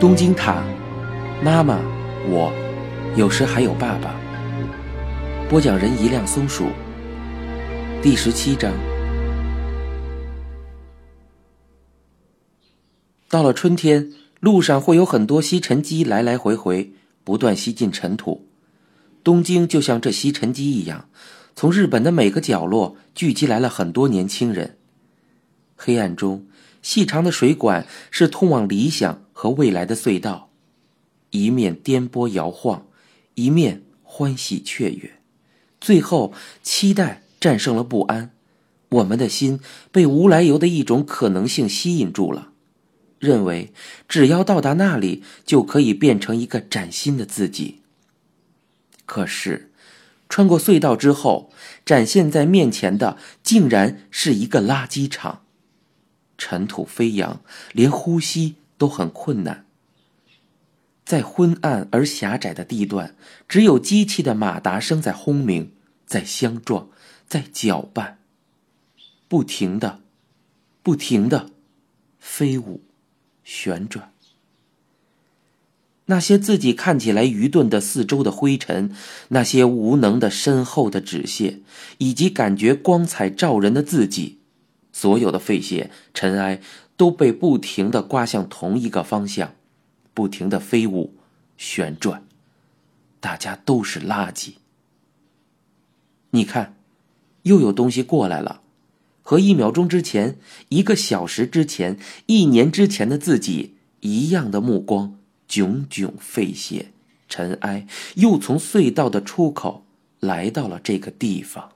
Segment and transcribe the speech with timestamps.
[0.00, 0.64] 东京塔，
[1.44, 1.78] 妈妈，
[2.26, 2.50] 我，
[3.18, 4.18] 有时还有爸爸。
[5.46, 6.68] 播讲人：一辆松鼠。
[8.02, 8.72] 第十七章。
[13.28, 14.10] 到了春天，
[14.40, 18.48] 路上会有很多吸尘机来来回回，不断吸进尘土。
[19.22, 21.10] 东京就像这吸尘机一样，
[21.54, 24.78] 从日本的每个角落聚集来了很多年轻人。
[25.76, 26.46] 黑暗中，
[26.82, 30.50] 细长的水管是通往理想和未来的隧道，
[31.30, 32.86] 一面颠簸摇晃，
[33.34, 35.18] 一面欢喜雀跃，
[35.80, 38.30] 最后期待战胜了不安。
[38.90, 39.60] 我们的心
[39.92, 42.48] 被无来由的一种可能性吸引住了。
[43.20, 43.72] 认为
[44.08, 47.82] 只要到达那里，就可以变成一个崭新的自己。
[49.04, 49.70] 可是，
[50.28, 51.52] 穿过隧道之后，
[51.84, 55.42] 展现在面前的竟然是一个垃圾场，
[56.40, 59.66] 尘土飞扬，连呼吸都很困难。
[61.04, 63.14] 在昏暗而狭窄的地段，
[63.46, 65.72] 只有机器的马达声在轰鸣，
[66.06, 66.88] 在相撞，
[67.28, 68.18] 在搅拌，
[69.28, 70.00] 不停的，
[70.82, 71.50] 不停的
[72.18, 72.80] 飞舞。
[73.42, 74.12] 旋转，
[76.04, 78.94] 那些自己看起来愚钝的四周的灰尘，
[79.28, 81.58] 那些无能的身后的纸屑，
[81.98, 84.38] 以及感觉光彩照人的自己，
[85.00, 86.60] 所有的废屑尘埃
[86.98, 89.54] 都被不停的刮向同一个方向，
[90.12, 91.14] 不停的飞舞
[91.56, 92.22] 旋转，
[93.18, 94.56] 大家都是垃圾。
[96.32, 96.76] 你看，
[97.44, 98.60] 又有东西过来了。
[99.22, 100.36] 和一秒钟之前、
[100.68, 105.16] 一个小时之前、一年之前的自己一样的目光，
[105.48, 106.92] 炯炯废屑、
[107.26, 109.86] 尘埃，又从隧道的出口
[110.18, 111.72] 来到了这个地方。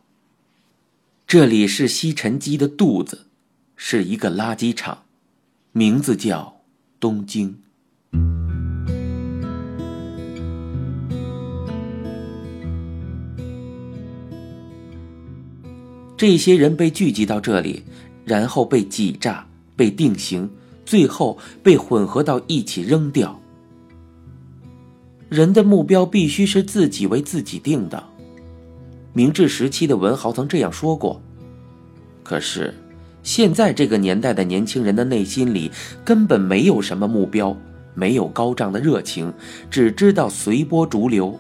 [1.27, 3.27] 这里是吸尘机的肚子，
[3.75, 5.05] 是一个垃圾场，
[5.73, 6.61] 名字叫
[7.01, 7.57] 东京。
[16.17, 17.83] 这些人被聚集到这里，
[18.25, 20.49] 然后被挤榨、被定型，
[20.85, 23.41] 最后被混合到一起扔掉。
[25.29, 28.14] 人的目标必须是自己为自己定的。
[29.15, 31.23] 明治时期的文豪曾这样说过。
[32.23, 32.75] 可是，
[33.23, 35.71] 现在这个年代的年轻人的内心里
[36.05, 37.57] 根本没有什么目标，
[37.95, 39.33] 没有高涨的热情，
[39.71, 41.39] 只知道随波逐流。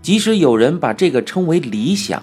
[0.00, 2.22] 即使有人把这个称为理想。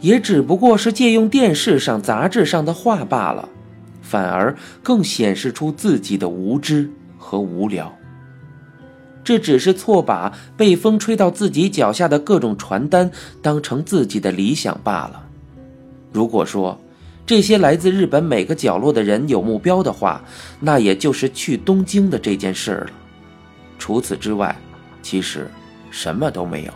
[0.00, 3.48] 也只不过是借用电视上、杂志上的话罢了，
[4.02, 7.90] 反而更显示出自己的无知和无聊。
[9.24, 15.26] 这只是错把被风吹到自己脚下的各种传单当成自己的理想罢了。
[16.12, 16.78] 如果说
[17.26, 20.22] 这些来自日本每个角落的人有目标的话，
[20.60, 22.90] 那也就是去东京的这件事了。
[23.78, 24.54] 除此之外，
[25.02, 25.50] 其实
[25.90, 26.72] 什么都没有。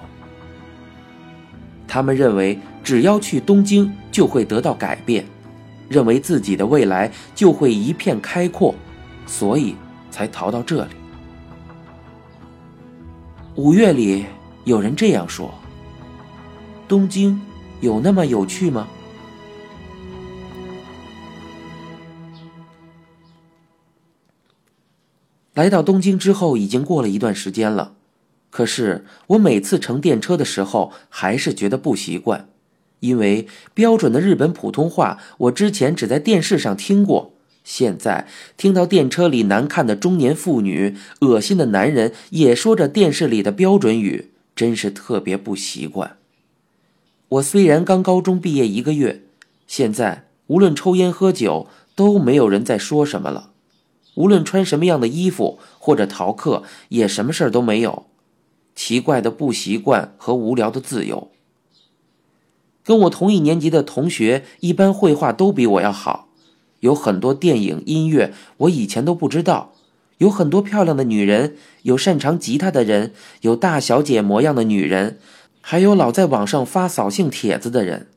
[1.86, 2.58] 他们认为。
[2.84, 5.22] 只要去东京，就会得到改变，
[5.90, 8.74] 认为自己的未来就会一片开阔，
[9.26, 9.76] 所以
[10.10, 10.92] 才逃到这里。
[13.58, 14.24] 五月里，
[14.62, 15.52] 有人这样说
[16.86, 17.40] ：“东京
[17.80, 18.86] 有那么有趣吗？”
[25.54, 27.94] 来到东京之后，已经过了一段时间了，
[28.50, 32.48] 可是我每次乘电车的时候，还是觉得不习惯。
[33.00, 37.32] 因为标准的日本普通话，我之前只在电视上听过，
[37.68, 46.16] 现在听到电车里难看的中年妇女、恶心的男人也说着电视里的标准语，真是特别不习惯。
[47.28, 49.22] 我虽然刚高中毕业一个月，
[49.66, 53.50] 现在无论抽烟喝酒都没有人再说什么了，
[54.14, 58.06] 无论穿什么样的衣服或者逃课也什么事儿都没有，
[58.74, 61.30] 奇怪的不习惯和无聊的自由。
[62.82, 66.27] 跟我同一年级的同学，一般绘画都比我要好，
[66.80, 69.72] 有很多电影、音乐我以前都不知道，
[70.18, 75.18] 有很多漂亮的女人，有擅长吉他的人，有大小姐模样的女人，
[75.60, 78.08] 还有老在网上发扫兴帖子的人。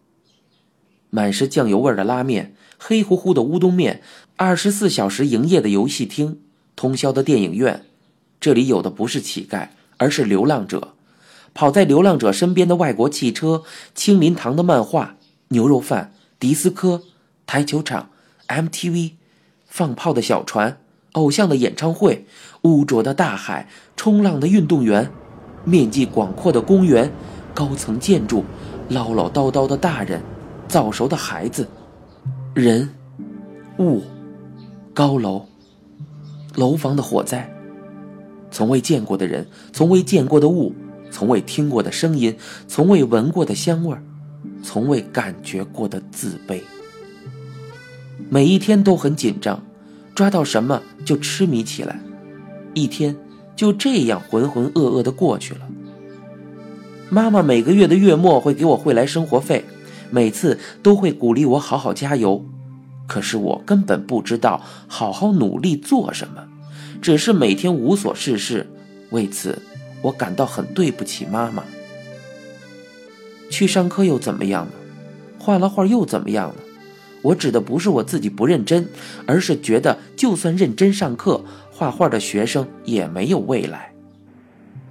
[1.10, 4.02] 满是酱油味的拉面，黑乎乎的乌冬面，
[4.38, 6.40] 二十四小时营业的游戏厅，
[6.76, 7.84] 通宵的电影院，
[8.40, 10.94] 这里有的不是乞丐，而是流浪者。
[11.54, 15.18] 跑在流浪者身边的外国汽车、青林堂的漫画、
[15.50, 17.04] 牛肉饭、迪斯科、
[17.46, 18.11] 台球场、
[18.52, 19.14] MTV、
[19.66, 20.80] 放炮的小船、
[21.14, 22.26] 偶像的演唱会、
[22.64, 25.12] 污浊的大海、冲浪的运动员、
[25.64, 27.12] 面积广阔的公园、
[27.54, 28.44] 高层建筑、
[28.90, 30.22] 唠唠叨叨的大人、
[30.68, 31.68] 早熟的孩子、
[32.54, 32.90] 人、
[33.80, 34.02] 物、
[34.94, 35.46] 高楼、
[36.56, 37.50] 楼房的火灾、
[38.50, 40.74] 从未见过的人，从未见过的物，
[41.10, 42.38] 从未听过的声音，
[42.68, 44.04] 从未闻过的香味儿，
[44.64, 46.62] 从未感觉过的自卑。
[48.34, 49.62] 每一天都很紧张，
[50.16, 52.00] 抓到什么就痴迷起来，
[52.74, 53.14] 一天
[53.58, 55.68] 就这样浑浑噩噩的过去了。
[57.10, 59.66] 妈妈每个月的月末会给我汇来生活费，
[60.12, 62.46] 每次都会鼓励我好好加油。
[63.06, 66.48] 可是我根本不知道好好努力做什么，
[67.02, 68.66] 只是每天无所事事。
[69.10, 69.62] 为此，
[70.02, 71.66] 我感到很对不起妈妈。
[73.50, 74.72] 去上课又怎么样呢？
[75.38, 76.56] 画了画又怎么样呢？
[77.22, 78.88] 我指的不是我自己不认真，
[79.26, 83.92] 而是觉得就算认真上课，画画的学生也没有未来。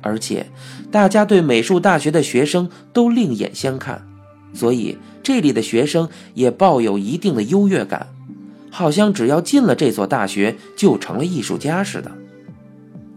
[0.00, 0.46] 而且，
[0.90, 4.06] 大家对美术大学的学生都另眼相看，
[4.54, 4.96] 所以。
[5.22, 8.08] 这里的学生也抱有一定的优越感，
[8.70, 12.10] 好像只要进了这所大学就成了艺术家似的。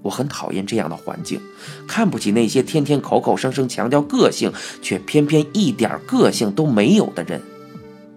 [0.02, 1.40] 我很讨厌这样的环境，
[1.88, 4.52] 看不起那些天天口口声声强调个性，
[4.82, 7.42] 却偏偏一点个性都没有的人。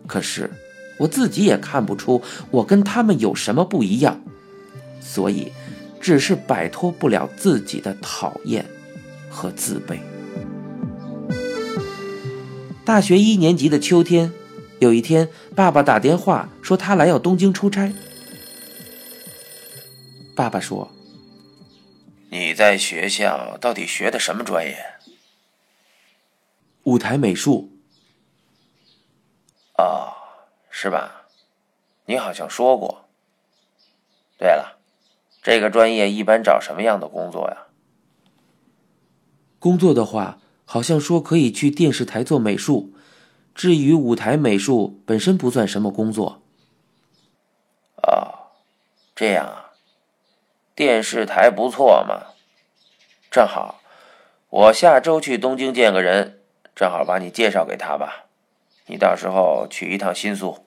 [0.08, 0.50] 可是
[0.98, 4.20] 我自己也看不出我跟他们有什么不一样，
[5.00, 5.52] 所以
[6.00, 8.64] 只是摆脱不了自己的讨厌
[9.28, 9.98] 和自卑。
[12.84, 14.32] 大学一年级的秋天，
[14.78, 17.93] 有一天，爸爸打电话说他来要东京出差。
[20.37, 20.93] 爸爸说
[22.31, 24.76] ：“你在学校到底学的什么专业？”
[26.84, 27.72] 舞台美术。
[29.78, 30.12] 哦，
[30.78, 31.23] 是吧？
[32.05, 33.08] 你好像说过。
[34.37, 34.78] 对了，
[35.43, 37.69] 这个专业一般找什么样的工作呀？
[39.58, 40.38] 工作的话。
[40.69, 42.93] 好像说可以去电视台做美术，
[43.55, 46.43] 至于舞台美术本身不算什么工作。
[48.02, 48.50] 哦，
[49.14, 49.70] 这样啊，
[50.75, 52.34] 电视台不错嘛。
[53.31, 53.81] 正好，
[54.50, 56.43] 我下周去东京见个人，
[56.75, 58.26] 正好把你介绍给他吧。
[58.87, 60.66] 你到时候去一趟新宿。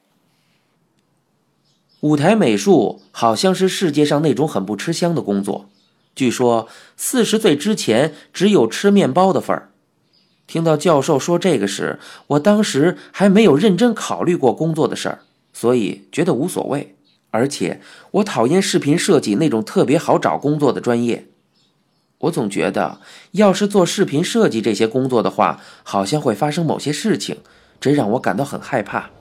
[2.02, 5.70] 舞台美术好像是世界上那种很不吃香的工作，
[6.16, 9.70] 据说四十岁之前只有吃面包的份儿。
[10.48, 15.20] 听到教授说这个时，我当时还没有认真考虑过工作的事儿，
[15.54, 16.96] 所以觉得无所谓。
[17.32, 17.82] 而且
[18.12, 21.28] 我讨厌视频设计那种特别好找工作的专业。
[22.20, 23.00] 我总觉得，
[23.34, 27.38] 要是做视频设计这些工作的话，好像会发生某些事情，
[27.80, 29.12] 这让我感到很害怕。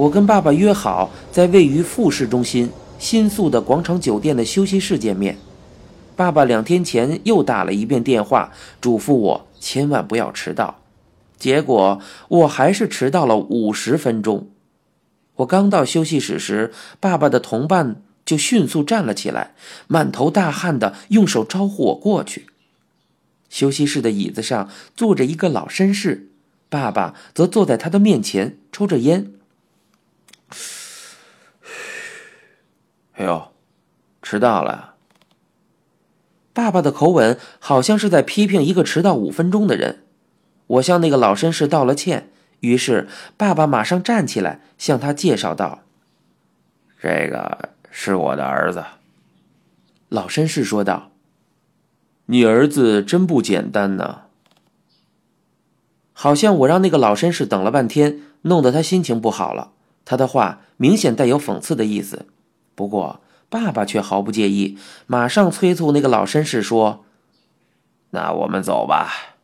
[0.00, 5.36] 我跟爸爸约好在位于富市中心新宿的广场酒店的休息室见面。
[6.16, 8.50] 爸爸两天前又打了一遍电话，
[8.80, 10.80] 嘱咐我千万不要迟到。
[11.36, 14.48] 结果我还是迟到了五十分钟。
[15.36, 19.52] 我刚到休息室时，爸爸的同伴就迅速站了起来，
[19.86, 22.46] 满头大汗的用手招呼我过去。
[23.50, 26.30] 休息室的椅子上坐着一个老绅士，
[26.70, 29.32] 爸爸则坐在他的面前抽着烟。
[33.14, 33.52] 哎呦，
[34.22, 34.94] 迟到了。
[36.52, 40.04] 爸爸的口吻好像是在批评一个迟到五分钟的人。
[40.66, 45.82] 我向那个老绅士道了歉，于是爸爸马上站起来向他介绍道
[47.00, 48.84] ：“这个是我的儿子。”
[50.08, 51.10] 老绅士说道
[52.26, 54.22] ：“你儿子真不简单呢。”
[56.12, 59.72] 好像我让那个老绅士等了半天，弄得他心情不好了。
[60.10, 62.26] 他的话明显带有讽刺的意思，
[62.74, 63.20] 不过。
[63.48, 64.76] 爸爸却毫不介意，
[65.06, 67.04] 马上催促那个老绅士说
[68.10, 69.36] ：“那我们走吧。”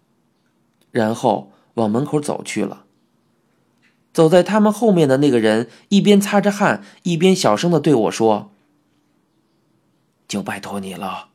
[0.93, 2.85] 然后往门口走去了。
[4.13, 8.51] 走在他们后面的那个人一边擦着汗，一边小声的对我说
[10.27, 11.29] ：“就拜托你了。”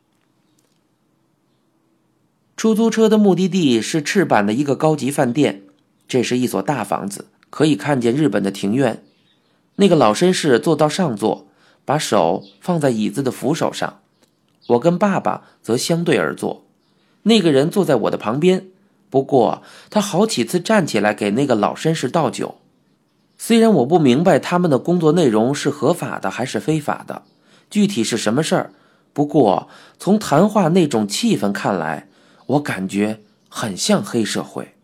[2.56, 5.62] 出租车的目的地是赤坂的一个高级饭店，
[6.08, 9.02] 这是一所大房子，可以看见日本的庭院。
[9.76, 11.48] 那个老绅士坐到上座。
[11.84, 14.02] 把手放在椅子的扶手上，
[14.68, 16.64] 我跟爸爸则相对而坐。
[17.24, 18.68] 那个人坐在我的旁边，
[19.10, 22.54] 不过他好几次站起来给那个老绅士倒酒。
[23.36, 27.22] 虽然我不明白他们的工作内容是合法的还是非法的，
[27.68, 28.72] 具体是什么事儿，
[29.12, 32.06] 不过从谈话那种气氛看来，
[32.46, 34.76] 我感觉很像黑社会。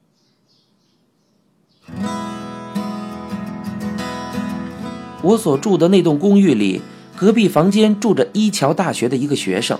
[5.20, 6.80] 我所住的那栋公寓里，
[7.16, 9.78] 隔壁房间住着一桥大学的一个学生，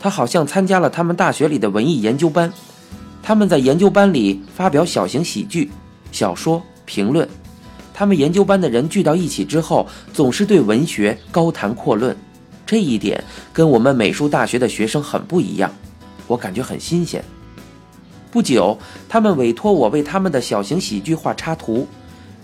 [0.00, 2.50] 他好像参加了他们大学里的文艺研究班。
[3.22, 5.70] 他们在研究班里发表小型喜剧、
[6.10, 7.28] 小说评论。
[7.92, 12.16] 他们研究班的人聚到一起之后，总是对文学高谈阔论，
[12.64, 15.70] 这一点跟我们美术大学的学生很不一样，
[16.26, 17.22] 我感觉很新鲜。
[18.30, 18.78] 不久，
[19.08, 21.86] 他们委托我为他们的小型喜剧画插图，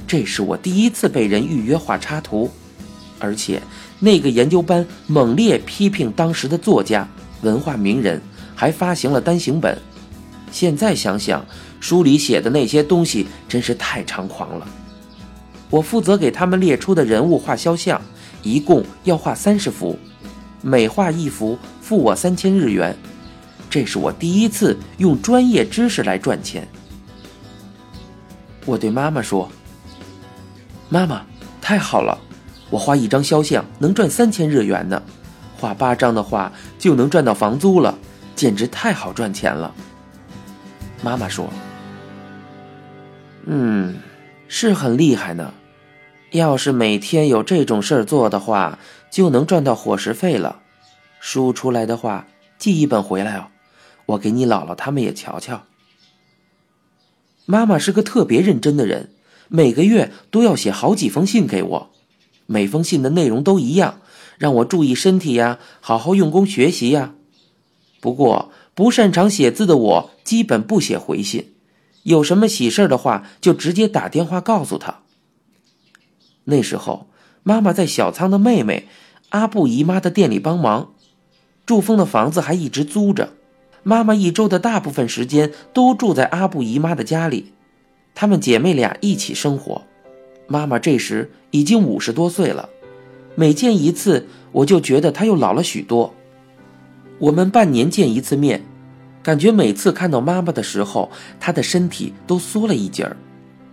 [0.06, 2.50] 这是我第一次被人预约画插图，
[3.18, 3.60] 而且
[3.98, 7.08] 那个研究班猛烈批评当时的作家、
[7.42, 8.20] 文化名人，
[8.54, 9.76] 还发行了单行本。
[10.52, 11.44] 现在想想，
[11.80, 14.66] 书里写的那些东西真是太猖狂了。
[15.70, 18.00] 我负责给他们列出的人物画肖像，
[18.42, 19.98] 一共要画三十幅，
[20.62, 22.94] 每画一幅付我三千日元。
[23.68, 26.68] 这是我第一次用专业知识来赚钱。
[28.64, 29.50] 我对妈妈说
[30.94, 31.26] ：“妈妈，
[31.60, 32.16] 太好了，
[32.70, 35.02] 我画一张肖像能赚三千日元呢，
[35.58, 37.98] 画八张的话就能赚到房租了，
[38.36, 39.74] 简直太好赚钱了。”
[41.02, 41.50] 妈妈说
[43.44, 43.96] ：“嗯，
[44.46, 45.52] 是很厉害呢。
[46.30, 48.78] 要是每天有这种事儿做的话，
[49.10, 50.60] 就能赚到伙食费了。
[51.18, 53.46] 书出来的话，寄一本回来哦。”
[54.06, 55.64] 我给你姥姥他们也瞧瞧。
[57.46, 59.13] 妈妈是个特别认真的人，
[59.48, 61.90] 每个月都要写好几封信给我，
[62.46, 64.00] 每封信的内容都一样，
[64.38, 67.14] 让我注意身体呀，好好用功学习呀。
[68.00, 71.52] 不过不擅长写字的我，基本不写回信，
[72.02, 75.00] 有什么喜事的话，就直接打电话告诉他。
[76.44, 77.06] 那时候，
[77.42, 78.88] 妈妈在小仓的妹妹
[79.30, 80.92] 阿布姨妈的店里帮忙，
[81.64, 83.32] 祝丰的房子还一直租着。
[83.82, 87.52] 妈妈一周的大部分时间都住在阿布姨妈的家里，
[88.14, 89.82] 她们姐妹俩一起生活。
[90.46, 92.68] 妈妈这时已经五十多岁了，
[93.34, 96.14] 每见一次，我就觉得她又老了许多。
[97.18, 98.62] 我们半年见一次面，
[99.22, 103.16] 感觉每次看到妈妈的时候，她的身体都缩了一截儿。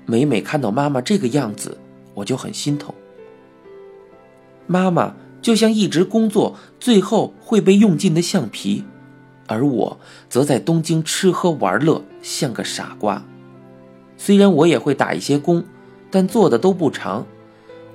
[0.06, 1.78] 每每看到妈妈这个样子，
[2.14, 2.94] 我就很心疼。
[4.68, 8.84] 妈妈就像一直工作最后会被用尽的橡皮。
[9.48, 13.22] 而我则在东京吃喝玩乐，像个傻瓜。
[14.24, 15.63] 虽然我也会打一些工，
[16.12, 17.25] 但做的都不长。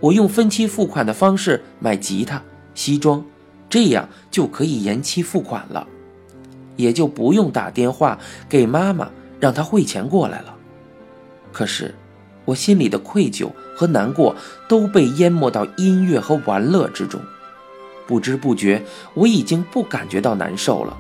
[0.01, 2.43] 我用分期付款的方式买吉他、
[2.75, 3.25] 西装，
[3.71, 5.87] 这样就可以延期付款了，
[6.75, 8.19] 也就不用打电话
[8.49, 10.53] 给妈妈让她汇钱过来了。
[11.53, 11.95] 可是，
[12.45, 14.35] 我心里的愧疚和难过
[14.69, 17.21] 都被淹没到音乐和玩乐之中，
[18.05, 20.97] 不知不觉我已经不感觉到难受了。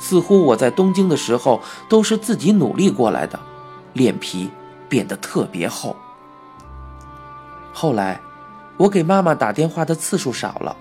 [0.00, 3.38] 似乎我在东京的时候都是自己努力过来的，
[3.92, 4.50] 脸皮
[4.88, 5.96] 变得特别厚。
[7.72, 8.20] 后来，
[8.76, 10.76] 我给妈妈打电话的次数少了，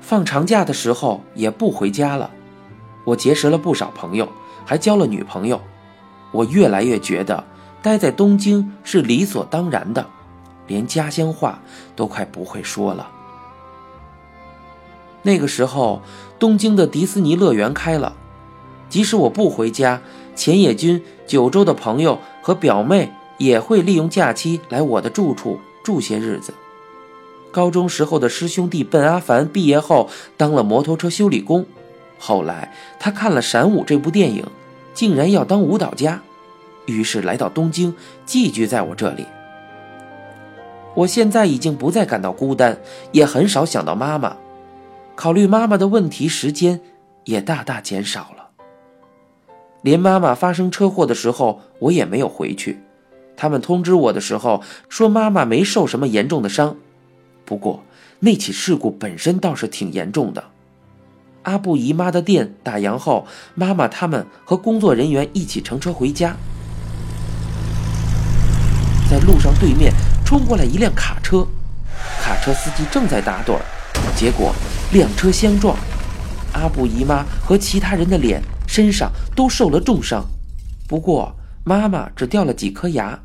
[0.00, 2.30] 放长假的时候也不回家了。
[3.04, 4.28] 我结识了不少朋友，
[4.64, 5.60] 还交了女朋友。
[6.30, 7.44] 我越来越觉得
[7.82, 10.06] 待在东京是理所当然的，
[10.66, 11.60] 连家乡话
[11.94, 13.10] 都快不会说了。
[15.22, 16.00] 那个时候，
[16.38, 18.14] 东京的迪士尼乐园开了。
[18.88, 20.00] 即使我不回家，
[20.34, 26.52] 浅野君九州的朋友和表妹也会利用假期来我的住处住些日子。
[27.50, 31.64] 高中时候的师兄弟笨阿凡毕业后当了摩托车修理工，
[32.18, 34.44] 后来他看了《闪舞》这部电影，
[34.94, 36.20] 竟然要当舞蹈家，
[36.86, 37.94] 于是来到东京
[38.24, 39.26] 寄居在我这里。
[40.94, 42.78] 我现在已经不再感到孤单，
[43.12, 44.36] 也很少想到妈妈，
[45.14, 46.80] 考虑妈妈的问题时间
[47.24, 48.41] 也大大减少了。
[49.82, 52.80] 连妈妈发生车祸的时候，我也没有回去。
[53.36, 56.76] 他们通知我的时候说，妈妈没受什么严重的伤。
[57.44, 57.82] 不过
[58.20, 60.44] 那起事故本身倒是挺严重的。
[61.42, 66.36] 阿布姨妈的店打烊后，妈妈他们和工作人员一起乘车回家，
[69.10, 69.92] 在路上对面
[70.24, 71.44] 冲过来一辆卡车，
[72.22, 73.58] 卡车司机正在打盹，
[74.14, 74.54] 结果
[74.92, 75.76] 两车相撞，
[76.52, 78.40] 阿布姨妈和其他人的脸。
[78.72, 80.28] 身上都受了重伤，
[80.88, 83.20] 不过妈妈只掉了几颗牙。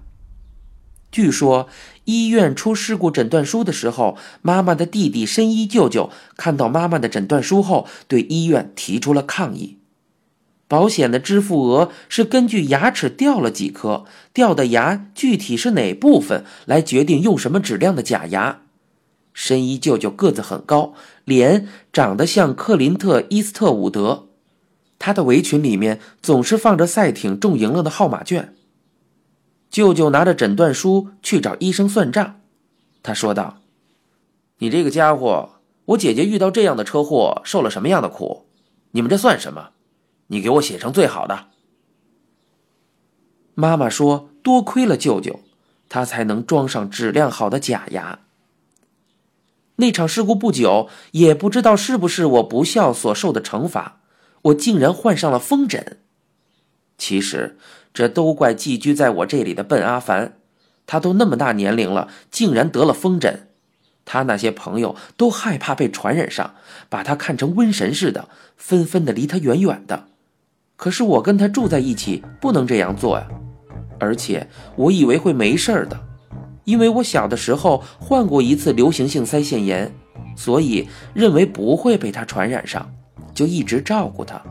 [1.10, 1.70] 据说
[2.04, 9.78] 医院出事故诊断书的时候，妈妈的弟弟深一舅舅看到妈妈的诊断书后，对医院提出了抗议。
[10.68, 18.60] 保险的支付额是根据牙齿掉了几颗、掉的牙具体是哪部分来决定用什么质量的假牙。
[19.34, 24.27] 深一舅舅个子很高，脸长得像克林特·伊斯特伍德。
[25.00, 28.54] 他的围裙里面总是放着赛艇中赢了的号码券。
[29.70, 32.40] 舅舅拿着诊断书去找医生算账，
[33.04, 33.58] 他说道
[34.60, 38.46] ：“你这个家伙，我姐姐遇到这样的车祸，受了什么样的苦？
[38.92, 39.70] 你们这算什么？
[40.28, 41.48] 你给我写成最好的。”
[43.54, 45.42] 妈妈说：“多亏了舅舅，
[45.90, 48.20] 他才能装上质量好的假牙。
[49.78, 53.97] 那场事故不久，也不知道是不是我不孝所受的惩罚，
[54.48, 55.98] 我竟然患上了风疹。
[56.98, 57.58] 其实，
[57.94, 60.38] 这都怪寄居在我这里的笨阿凡，
[60.86, 63.48] 他都那么大年龄了，竟然得了风疹。
[64.06, 66.56] 他那些朋友都害怕被传染上，
[66.88, 70.06] 把他看成瘟神似的，纷纷的离他远远的。
[70.78, 73.28] 可是我跟他住在一起，不能这样做呀。
[74.00, 76.00] 而且我以为会没事的，
[76.64, 79.92] 因为我小的时候患过一次流行性腮腺炎，
[80.38, 82.90] 所以认为不会被他传染上，
[83.38, 84.42] 就一直照顾他。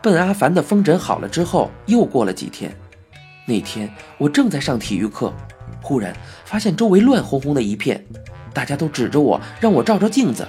[0.00, 2.72] 笨阿凡的风疹好了之后，又过了几天，
[3.44, 5.34] 那天我正在上体育课，
[5.82, 6.14] 忽然
[6.44, 8.06] 发现周围乱哄哄的一片，
[8.52, 10.46] 大家都指着我让我照照镜子，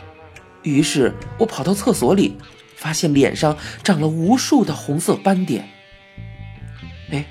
[0.62, 2.38] 于是我跑到厕所里，
[2.76, 5.68] 发现脸上长了无数的红色斑点。
[7.10, 7.26] 哎，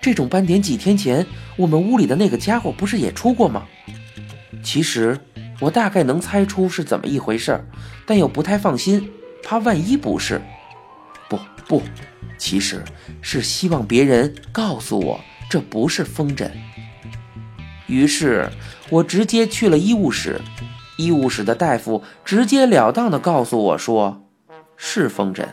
[0.00, 3.66] 这种斑点几天前我们屋里的那个家伙不是也出过吗？
[4.62, 5.18] 其实
[5.60, 7.64] 我大概能猜出是怎么一回事
[8.06, 9.10] 但又不太放心，
[9.42, 10.40] 怕万一不是。
[11.28, 11.82] 不不，
[12.38, 12.82] 其实
[13.20, 16.50] 是希望别人告诉我这不是风疹。
[17.86, 18.50] 于是
[18.90, 20.40] 我直接去了医务室，
[20.96, 24.22] 医务室的大夫直截了当的告诉我说，
[24.76, 25.48] 是风疹。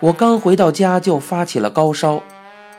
[0.00, 2.22] 我刚回到家就发起了高烧，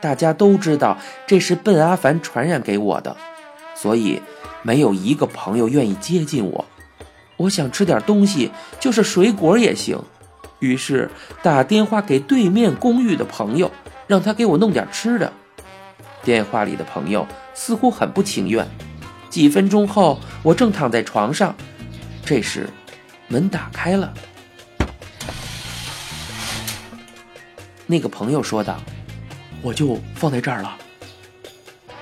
[0.00, 3.16] 大家都知道这是笨阿凡传染给我的，
[3.74, 4.22] 所以
[4.62, 6.64] 没有一个朋友愿意接近我。
[7.36, 10.00] 我想吃点东西，就是水果也行。
[10.60, 11.10] 于是
[11.42, 13.70] 打电话给对面公寓的朋友，
[14.06, 15.32] 让他给我弄点吃的。
[16.22, 18.66] 电话里的朋友似乎很不情愿。
[19.28, 21.54] 几分钟后，我正躺在床上，
[22.24, 22.70] 这时
[23.26, 24.14] 门打开了。
[27.86, 28.80] 那个朋友说道
[29.60, 30.78] ：“我就放在这儿了。”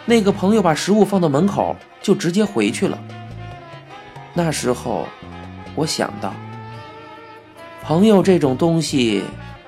[0.04, 2.98] 那个朋友把食物放到门口，就直接回去了。
[4.34, 5.06] 那时候，
[5.74, 6.34] 我想到，
[7.82, 9.22] 朋友这种东西，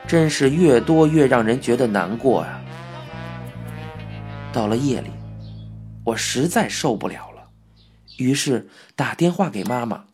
[0.09, 2.61] 真是越多越让人觉得难过呀。
[4.53, 5.11] 到了夜里，
[6.05, 7.49] 我实在受不了了，
[8.19, 10.05] 于是打电话给妈妈。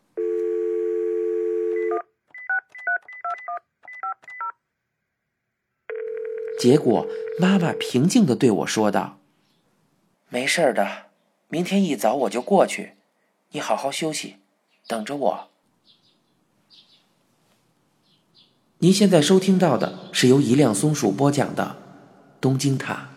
[6.59, 7.07] 结果
[7.39, 9.17] 妈妈平静的对我说道
[10.33, 11.07] ：“没事的，
[11.49, 12.93] 明天一早我就过去，
[13.49, 14.37] 你好好休息。”
[14.87, 15.49] 等着我。
[18.77, 21.75] 您现在收听到的是由一辆松鼠播讲的
[22.41, 23.09] 《东京塔》。